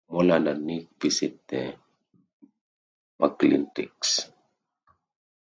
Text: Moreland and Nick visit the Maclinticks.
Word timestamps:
Moreland 0.09 0.47
and 0.47 0.65
Nick 0.65 0.87
visit 0.99 1.47
the 1.47 1.75
Maclinticks. 3.19 4.31